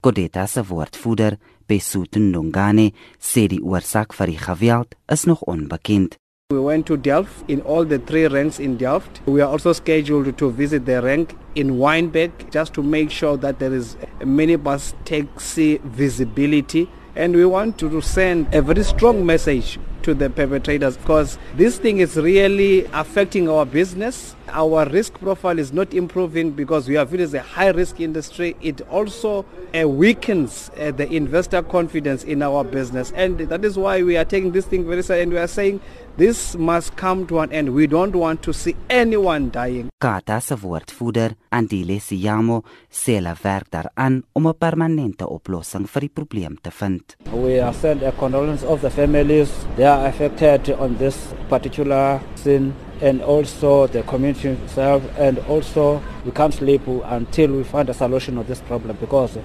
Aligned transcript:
Kodeta 0.00 0.46
se 0.46 0.62
woordvoerder, 0.64 1.36
Besutu 1.68 2.20
Ndongane, 2.20 2.90
sê 3.20 3.46
die 3.52 3.60
oorsaak 3.60 4.14
vir 4.16 4.32
die 4.32 4.40
geweld 4.40 4.96
is 5.12 5.26
nog 5.28 5.42
onbekend. 5.46 6.16
We 6.50 6.58
went 6.58 6.86
to 6.86 6.96
Delft 6.96 7.44
in 7.48 7.60
all 7.62 7.84
the 7.86 7.98
three 7.98 8.26
ranks 8.26 8.58
in 8.58 8.76
Delft. 8.76 9.20
We 9.26 9.40
are 9.40 9.52
also 9.52 9.72
scheduled 9.72 10.36
to 10.36 10.50
visit 10.50 10.84
the 10.84 11.00
rank 11.00 11.36
in 11.54 11.78
Weinberg 11.78 12.32
just 12.50 12.72
to 12.74 12.82
make 12.82 13.10
sure 13.10 13.36
that 13.36 13.60
there 13.60 13.72
is 13.72 13.96
minibus 14.24 14.94
taxi 15.04 15.78
visibility. 15.84 16.88
And 17.14 17.36
we 17.36 17.44
want 17.44 17.78
to 17.78 18.00
send 18.00 18.52
a 18.54 18.62
very 18.62 18.82
strong 18.82 19.24
message 19.24 19.78
to 20.02 20.14
the 20.14 20.30
perpetrators 20.30 20.96
because 20.96 21.38
this 21.56 21.78
thing 21.78 21.98
is 21.98 22.16
really 22.16 22.84
affecting 22.92 23.48
our 23.48 23.66
business. 23.66 24.34
Our 24.48 24.88
risk 24.88 25.14
profile 25.20 25.58
is 25.58 25.72
not 25.72 25.92
improving 25.94 26.50
because 26.52 26.88
we 26.88 26.96
are 26.96 27.04
viewed 27.04 27.20
as 27.20 27.34
a 27.34 27.42
high 27.42 27.68
risk 27.68 28.00
industry. 28.00 28.56
It 28.60 28.80
also 28.88 29.44
uh, 29.78 29.88
weakens 29.88 30.70
uh, 30.80 30.90
the 30.90 31.08
investor 31.12 31.62
confidence 31.62 32.24
in 32.24 32.42
our 32.42 32.64
business. 32.64 33.12
And 33.12 33.38
that 33.38 33.64
is 33.64 33.76
why 33.76 34.02
we 34.02 34.16
are 34.16 34.24
taking 34.24 34.52
this 34.52 34.66
thing 34.66 34.86
very 34.86 35.02
seriously 35.02 35.22
and 35.22 35.32
we 35.32 35.38
are 35.38 35.48
saying 35.48 35.80
this 36.16 36.54
must 36.56 36.96
come 36.96 37.26
to 37.26 37.38
an 37.40 37.52
end. 37.52 37.70
We 37.74 37.86
don't 37.86 38.14
want 38.14 38.42
to 38.42 38.52
see 38.52 38.76
anyone 38.88 39.50
dying. 39.50 39.88
Kata 40.00 40.40
se 40.40 40.54
woordvoerder, 40.54 41.34
Andile 41.50 42.00
Siyamo, 42.00 42.62
sê 42.90 43.16
hulle 43.18 43.34
werk 43.44 43.70
daaraan 43.72 44.22
om 44.34 44.48
'n 44.48 44.54
permanente 44.58 45.24
oplossing 45.26 45.86
vir 45.86 46.00
die 46.00 46.08
probleem 46.08 46.56
te 46.62 46.70
vind. 46.70 47.16
We 47.32 47.60
are 47.60 47.72
send 47.72 48.02
a 48.02 48.12
condolence 48.12 48.66
of 48.66 48.80
the 48.80 48.90
families. 48.90 49.50
They 49.76 49.86
are 49.90 50.06
affected 50.06 50.70
on 50.70 50.96
this 50.98 51.34
particular 51.48 52.20
scene 52.36 52.74
and 53.02 53.22
also 53.22 53.86
the 53.86 54.02
community 54.04 54.48
itself 54.48 55.02
and 55.18 55.38
also 55.48 56.02
we 56.24 56.30
can't 56.30 56.54
sleep 56.54 56.82
until 56.86 57.52
we 57.52 57.64
find 57.64 57.88
a 57.88 57.94
solution 57.94 58.38
of 58.38 58.46
this 58.46 58.60
problem 58.60 58.96
because 59.00 59.38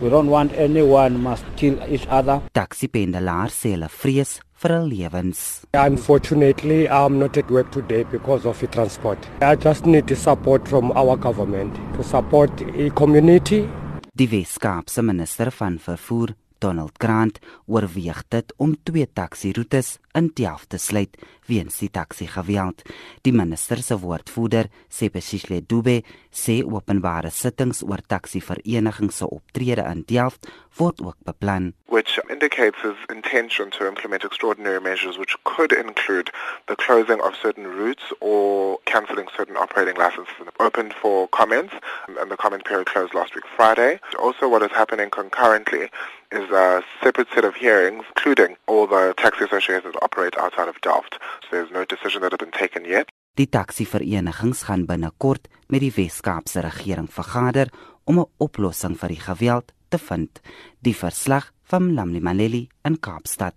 we 0.00 0.08
don't 0.10 0.28
want 0.28 0.52
anyone 0.54 1.20
must 1.20 1.44
kill 1.56 1.78
each 1.88 2.06
other. 2.08 2.40
Taxi 2.52 2.88
pendelaar 2.88 3.50
sê 3.50 3.74
hulle 3.76 3.88
vrees 4.02 4.40
vir 4.62 4.74
hul 4.76 4.88
lewens. 4.90 5.42
Unfortunately, 5.74 6.88
I'm 6.88 7.18
not 7.18 7.36
at 7.36 7.50
work 7.50 7.70
today 7.70 8.02
because 8.04 8.44
of 8.46 8.58
the 8.60 8.66
transport. 8.66 9.18
I 9.40 9.54
just 9.56 9.86
need 9.86 10.06
the 10.08 10.16
support 10.16 10.66
from 10.68 10.92
our 10.92 11.16
government 11.16 11.78
to 11.96 12.02
support 12.02 12.56
the 12.56 12.90
community. 12.90 13.68
Die 14.14 14.28
Weskaapse 14.28 15.02
minister 15.02 15.50
van 15.50 15.78
vervoer, 15.78 16.34
Donald 16.62 16.98
Grant 17.02 17.40
oorweeg 17.66 18.22
dit 18.30 18.52
om 18.62 18.76
twee 18.86 19.08
taksi-roetes 19.12 19.96
in 20.18 20.30
Delft 20.36 20.70
te 20.70 20.78
sluit 20.78 21.16
weens 21.48 21.78
die 21.82 21.90
taksi-geweld. 21.90 22.84
Die 23.26 23.34
minister 23.34 23.82
se 23.82 23.98
woordvoerder, 23.98 24.68
Sepesishle 24.88 25.62
Dube, 25.66 26.00
sê 26.30 26.60
openbare 26.62 27.32
sittings 27.34 27.82
oor 27.82 28.04
taksi-verenigings 28.06 29.22
se 29.22 29.28
optrede 29.28 29.84
in 29.90 30.04
Delft 30.06 30.48
word 30.76 31.00
ook 31.04 31.16
beplan. 31.24 31.74
Which 31.86 32.18
indicates 32.28 32.78
his 32.82 32.96
intention 33.08 33.70
to 33.70 33.86
implement 33.86 34.24
extraordinary 34.24 34.80
measures 34.80 35.16
which 35.18 35.36
could 35.44 35.72
include 35.72 36.30
the 36.66 36.76
closing 36.76 37.20
of 37.20 37.34
certain 37.34 37.66
routes 37.66 38.02
or 38.20 38.78
cancelling 38.84 39.28
certain 39.36 39.56
operating 39.56 39.96
licenses 39.96 40.46
opened 40.58 40.94
for 40.94 41.28
comments 41.28 41.74
and 42.20 42.30
the 42.30 42.36
comment 42.36 42.64
period 42.64 42.86
closed 42.86 43.14
last 43.14 43.34
week 43.34 43.44
Friday. 43.56 44.00
Also 44.18 44.48
what 44.48 44.62
is 44.62 44.72
happening 44.72 45.10
concurrently 45.10 45.90
is 46.30 46.50
a 46.50 46.82
separate 47.02 47.28
set 47.34 47.44
of 47.44 47.54
hearings, 47.54 48.04
including 48.16 48.56
all 48.66 48.86
the 48.86 49.14
taxi 49.16 49.44
associations 49.44 49.92
that 49.92 50.02
operate 50.02 50.36
outside 50.38 50.68
of 50.68 50.80
Delft. 50.80 51.18
So 51.42 51.48
there's 51.56 51.70
no 51.70 51.84
decision 51.84 52.22
that 52.22 52.32
has 52.32 52.38
been 52.38 52.58
taken 52.58 52.84
yet. 52.84 53.08
Die 53.34 53.48
taksiverenigings 53.48 54.62
gaan 54.68 54.84
binnekort 54.84 55.48
met 55.66 55.80
die 55.80 55.92
Wes-Kaapse 55.96 56.60
regering 56.60 57.08
vergader 57.08 57.70
om 58.04 58.18
'n 58.18 58.30
oplossing 58.38 58.96
vir 58.98 59.08
die 59.08 59.20
geweld 59.20 59.72
te 59.88 59.98
vind. 59.98 60.40
Die 60.80 60.96
verslag 60.96 61.52
van 61.62 61.94
Lamli 61.94 62.20
Maleli 62.20 62.68
in 62.84 63.00
Kaapstad. 63.00 63.54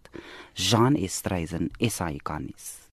Jean 0.53 0.95
Estreisen, 0.95 1.69
SAICanis. 1.79 2.84